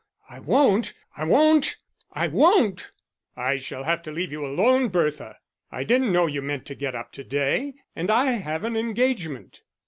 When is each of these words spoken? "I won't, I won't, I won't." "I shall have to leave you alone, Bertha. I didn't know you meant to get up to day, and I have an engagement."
"I 0.31 0.39
won't, 0.39 0.93
I 1.15 1.25
won't, 1.25 1.77
I 2.11 2.27
won't." 2.27 2.91
"I 3.35 3.57
shall 3.57 3.83
have 3.83 4.01
to 4.01 4.11
leave 4.11 4.31
you 4.31 4.43
alone, 4.43 4.87
Bertha. 4.87 5.37
I 5.71 5.83
didn't 5.83 6.11
know 6.11 6.25
you 6.25 6.41
meant 6.41 6.65
to 6.65 6.73
get 6.73 6.95
up 6.95 7.11
to 7.11 7.23
day, 7.23 7.75
and 7.95 8.09
I 8.09 8.31
have 8.31 8.63
an 8.63 8.75
engagement." 8.75 9.61